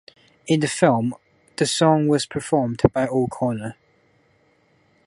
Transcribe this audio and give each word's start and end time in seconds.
In 0.47 0.61
the 0.61 0.67
film 0.67 1.13
the 1.57 1.67
song 1.67 2.07
was 2.07 2.25
performed 2.25 2.81
by 2.91 3.07
O'Connor. 3.07 3.75